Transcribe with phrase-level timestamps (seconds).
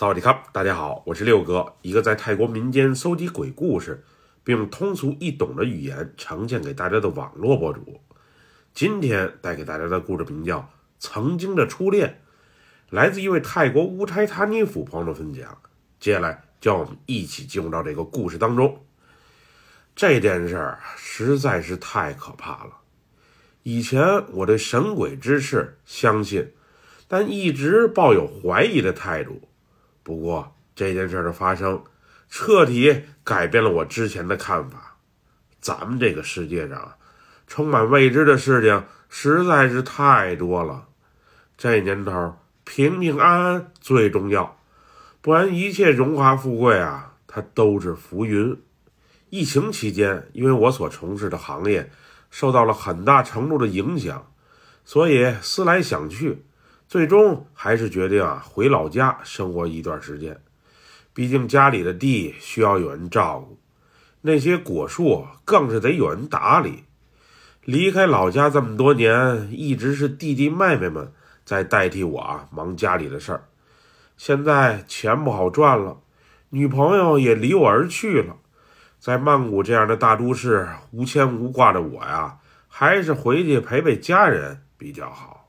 [0.00, 4.02] 萨瓦迪卡，大家好，我是六哥，一个在泰国民间搜集鬼故事，
[4.42, 8.00] 并用通俗易懂的语言呈现给大家的网络博主。
[8.72, 10.58] 今天带给大家的故事名叫
[10.98, 12.08] 《曾经的初恋》，
[12.88, 15.58] 来自一位泰国乌台塔尼府朋友的分享。
[15.98, 18.82] 接下来，就让我们一起进入到这个故事当中。
[19.94, 22.70] 这件事儿实在是太可怕了。
[23.64, 26.54] 以前我对神鬼之事相信，
[27.06, 29.42] 但一直抱有怀疑的态度。
[30.10, 31.84] 不过这件事的发生，
[32.28, 34.96] 彻底改变了我之前的看法。
[35.60, 36.94] 咱们这个世界上，
[37.46, 40.88] 充满未知的事情实在是太多了。
[41.56, 42.34] 这年头，
[42.64, 44.58] 平平安安最重要，
[45.20, 48.60] 不然一切荣华富贵啊，它都是浮云。
[49.28, 51.88] 疫情期间，因为我所从事的行业
[52.32, 54.26] 受到了很大程度的影响，
[54.84, 56.44] 所以思来想去。
[56.90, 60.40] 最终还是决定啊回老家生活一段时间，
[61.14, 63.60] 毕竟家里的地需要有人照顾，
[64.22, 66.82] 那些果树更是得有人打理。
[67.62, 71.12] 离开老家这么多年，一直是弟弟妹妹们
[71.44, 73.44] 在代替我啊忙家里的事儿。
[74.16, 76.00] 现在钱不好赚了，
[76.48, 78.34] 女朋友也离我而去了，
[78.98, 85.39] 在曼谷这样的大都市无牵无挂的我呀，还是回去陪陪家人比较好。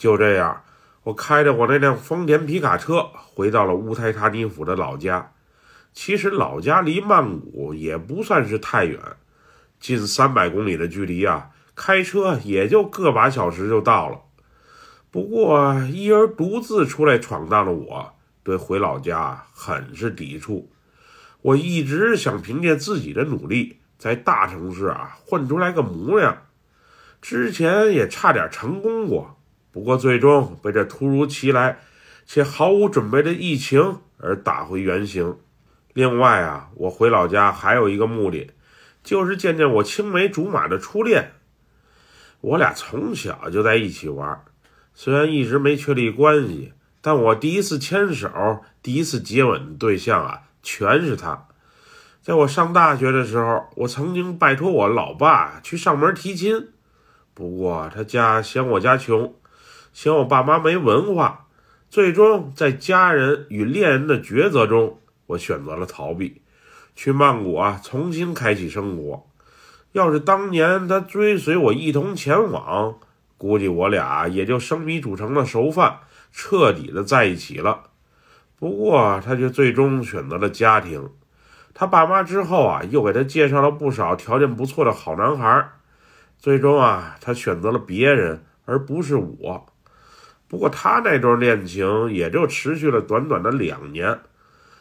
[0.00, 0.64] 就这样，
[1.02, 5.34] 我开着我那辆丰田皮卡车回到了乌台塔尼府的老家。
[5.92, 8.98] 其实老家离曼谷也不算是太远，
[9.78, 14.22] 近三百公里的距离啊，开车也就个把小时就到了。
[15.10, 20.72] 不过一人独自出来闯荡的我，对回老家很是抵触。
[21.42, 26.44] 我一直想凭借自己的努力，在大城市啊混出来个模样。
[27.20, 29.36] 之前也差点成功过。
[29.72, 31.78] 不过，最终被这突如其来
[32.26, 35.36] 且毫无准备的疫情而打回原形。
[35.92, 38.50] 另外啊，我回老家还有一个目的，
[39.02, 41.32] 就是见见我青梅竹马的初恋。
[42.40, 44.44] 我俩从小就在一起玩，
[44.94, 51.46] 虽然一直没确立关系，但我第一次牵手、第一次接吻的对象啊，全是他。
[52.22, 56.68] 在我上大学的时候，我曾经拜托我老爸去上门提亲，
[57.34, 59.34] 不过他家嫌我家穷。
[59.92, 61.46] 嫌我爸妈没文化，
[61.88, 66.42] 最终在家人与恋人的抉择中，我选择了逃避，
[66.94, 69.26] 去曼谷啊重新开启生活。
[69.92, 72.96] 要是当年他追随我一同前往，
[73.36, 75.98] 估计我俩也就生米煮成了熟饭，
[76.30, 77.90] 彻底的在一起了。
[78.56, 81.10] 不过他却最终选择了家庭，
[81.74, 85.70] 他爸妈之后啊又给他介绍了不少条件不错的好男孩，
[86.38, 89.66] 最终啊他选择了别人而不是我。
[90.50, 94.18] 不过他那段恋情也就持续了短短的两年，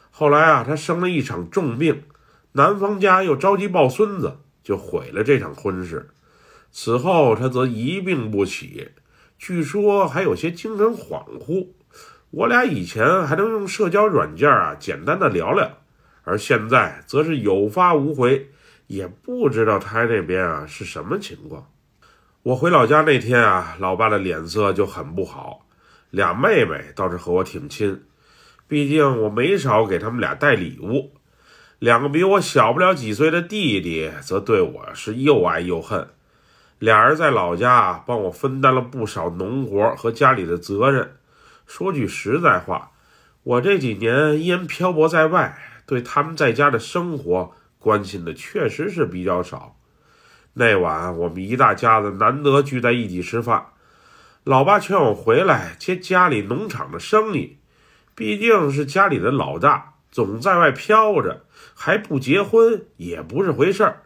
[0.10, 2.02] 后来啊，他生了一场重病，
[2.54, 6.10] 男方家又着急抱孙子，就毁了这场婚事。
[6.72, 8.90] 此后他则一病不起，
[9.38, 11.68] 据说还有些精神恍惚。
[12.32, 15.78] 我俩以前还能用社交软件啊简单的聊聊，
[16.24, 18.50] 而现在则是有发无回，
[18.88, 21.70] 也不知道他那边啊是什么情况。
[22.50, 25.68] 我回老家那天啊，老爸的脸色就很不好。
[26.10, 28.02] 俩妹妹倒是和我挺亲，
[28.68, 31.12] 毕竟我没少给他们俩带礼物。
[31.78, 36.08] 两个比我小不了几岁的弟弟则对我是又爱又恨。
[36.80, 41.18] 俩人在老家帮我分担了不少农活和家里的责任。
[41.68, 42.94] 说句实在话，
[43.44, 45.56] 我这几年因漂泊在外，
[45.86, 49.76] 对他们在家的生活关心的确实是比较少。
[50.60, 53.68] 那晚，我们一大家子难得聚在一起吃饭，
[54.44, 57.60] 老爸劝我回来接家里农场的生意，
[58.14, 64.02] 毕竟是家里的老大，总在外飘着，还不结婚也不是回事儿。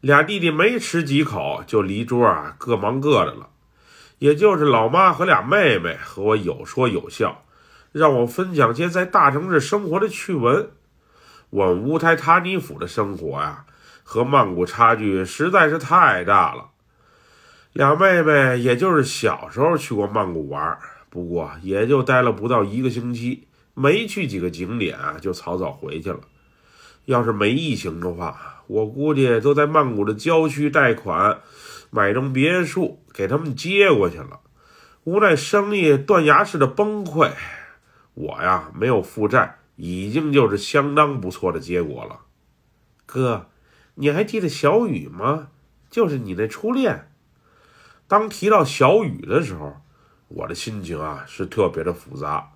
[0.00, 3.48] 俩弟弟没吃几口就离桌啊，各忙各的了。
[4.20, 7.42] 也就是老妈和俩妹妹和我有说有笑，
[7.90, 10.70] 让我分享些在大城市生活的趣闻。
[11.50, 13.64] 我们乌台塔尼府的生活呀。
[14.10, 16.70] 和曼谷差距实在是太大了。
[17.74, 20.78] 两妹妹也就是小时候去过曼谷玩，
[21.10, 26.20] 不过也就待了不到一个星期，没去几个景点啊，就草草回去了。
[27.04, 31.40] 要是没疫情的话，我估计都在曼谷的郊区贷款
[31.90, 34.40] 买栋别墅给他们接过去了。
[35.04, 37.32] 无奈生意断崖式的崩溃，
[38.14, 42.20] 我呀没有负债，已经就是相当不错的结果了，
[43.04, 43.48] 哥。
[44.00, 45.48] 你还记得小雨吗？
[45.90, 47.10] 就是你那初恋。
[48.06, 49.80] 当提到小雨的时候，
[50.28, 52.52] 我的心情啊是特别的复杂。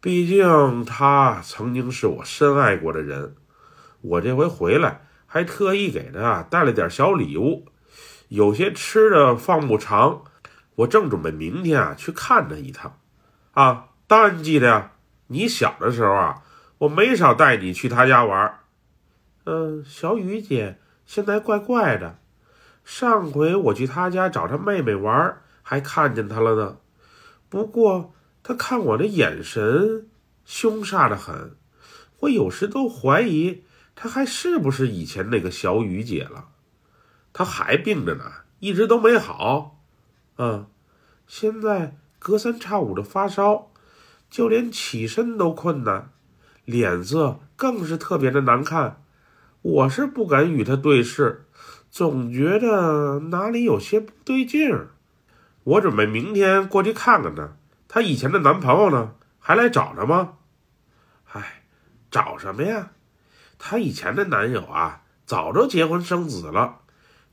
[0.00, 3.36] 毕竟她曾经是我深爱过的人。
[4.00, 7.66] 我这回回来还特意给她带了点小礼物，
[8.28, 10.24] 有些吃的放不长，
[10.76, 12.98] 我正准备明天啊去看她一趟。
[13.52, 14.92] 啊，当然记得呀。
[15.26, 16.42] 你小的时候啊，
[16.78, 18.60] 我没少带你去他家玩。
[19.44, 22.18] 嗯，小雨姐现在怪怪的。
[22.84, 26.76] 上回我去她家找她妹妹玩，还看见她了呢。
[27.48, 30.08] 不过她看我的眼神
[30.44, 31.56] 凶煞的很，
[32.20, 33.62] 我有时都怀疑
[33.94, 36.48] 他还是不是以前那个小雨姐了。
[37.32, 38.24] 她还病着呢，
[38.58, 39.80] 一直都没好。
[40.38, 40.66] 嗯，
[41.26, 43.70] 现在隔三差五的发烧，
[44.30, 46.10] 就连起身都困难，
[46.64, 49.04] 脸色更是特别的难看。
[49.62, 51.46] 我是不敢与他对视。
[51.90, 54.88] 总觉得哪里有些不对劲儿，
[55.64, 57.50] 我准备明天过去看看她。
[57.86, 60.38] 她以前的男朋友呢，还来找她吗？
[61.32, 61.64] 唉，
[62.10, 62.92] 找什么呀？
[63.58, 66.78] 她以前的男友啊，早就结婚生子了。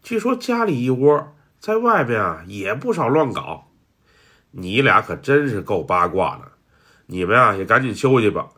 [0.04, 3.70] 据说家里一窝，在外面啊也不少乱搞。
[4.52, 6.52] 你俩可真是够八卦的。
[7.06, 8.50] 你们啊也赶紧休息吧，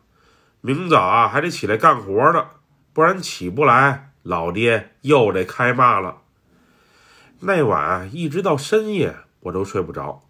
[0.61, 2.47] 明早啊还得起来干活呢，
[2.93, 4.07] 不然起不来。
[4.23, 6.21] 老爹又得开骂了。
[7.39, 10.21] 那晚一直到深夜，我都睡不着，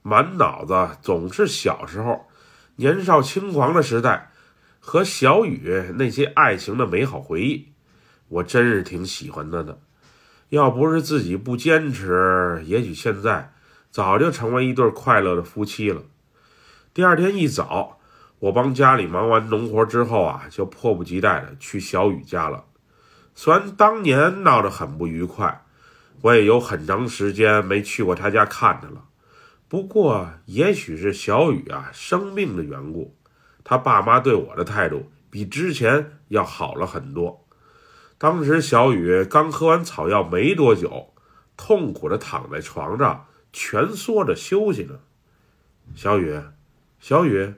[0.00, 2.26] 满脑子总是小时候
[2.76, 4.30] 年少轻狂的时代
[4.80, 7.68] 和小雨那些爱情的美好回忆。
[8.28, 9.78] 我真是挺喜欢他的，
[10.48, 13.52] 要不是自己不坚持，也许现在
[13.90, 16.00] 早就成为一对快乐的夫妻了。
[16.94, 17.95] 第二天一早，
[18.38, 22.64] 我帮家里忙完农活之后啊，就迫不及待的去小雨家了。
[23.34, 25.64] 虽然当年闹得很不愉快，
[26.22, 29.04] 我也有很长时间没去过他家看他了。
[29.68, 33.16] 不过，也许是小雨啊生病的缘故，
[33.64, 37.46] 他爸妈对我的态度比之前要好了很多。
[38.18, 41.12] 当时小雨刚喝完草药没多久，
[41.56, 45.00] 痛苦的躺在床上蜷缩着休息呢。
[45.94, 46.40] 小雨，
[47.00, 47.54] 小雨，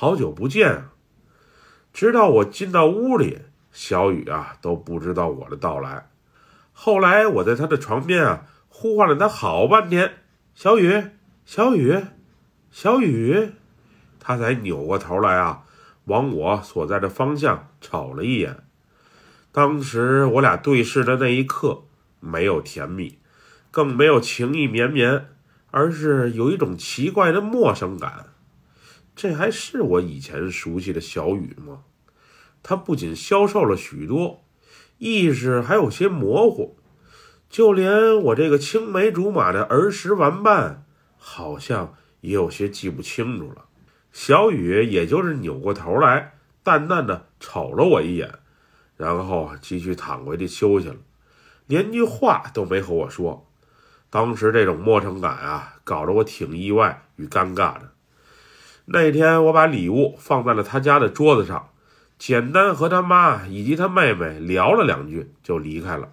[0.00, 0.92] 好久不见啊！
[1.92, 3.40] 直到我进到屋里。
[3.72, 6.08] 小雨啊，都不知道我的到来。
[6.72, 10.18] 后来我在他的床边啊，呼唤了他好半天
[10.54, 11.02] ：“小雨，
[11.44, 12.00] 小雨，
[12.70, 13.50] 小雨。”
[14.22, 15.64] 他才扭过头来啊，
[16.04, 18.62] 往我所在的方向瞅了一眼。
[19.50, 21.82] 当时我俩对视的那一刻，
[22.20, 23.18] 没有甜蜜，
[23.72, 25.30] 更没有情意绵绵，
[25.72, 28.26] 而是有一种奇怪的陌生感。
[29.18, 31.80] 这还是我以前熟悉的小雨吗？
[32.62, 34.44] 他不仅消瘦了许多，
[34.98, 36.76] 意识还有些模糊，
[37.50, 40.84] 就连我这个青梅竹马的儿时玩伴，
[41.16, 43.64] 好像也有些记不清楚了。
[44.12, 48.32] 小雨也就是扭过头来，淡淡的瞅了我一眼，
[48.96, 50.96] 然后继续躺回去休息了，
[51.66, 53.50] 连句话都没和我说。
[54.10, 57.94] 当时这种陌生感啊，搞得我挺意外与尴尬的。
[58.90, 61.68] 那天我把礼物放在了他家的桌子上。
[62.18, 66.08] 简单和他妈以及他妹妹聊了两句，就离开了。